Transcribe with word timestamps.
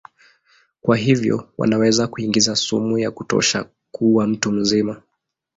Kwa 0.81 0.97
hivyo 0.97 1.49
wanaweza 1.57 2.07
kuingiza 2.07 2.55
sumu 2.55 2.97
ya 2.97 3.11
kutosha 3.11 3.69
kuua 3.91 4.27
mtu 4.27 4.51
mzima. 4.51 5.01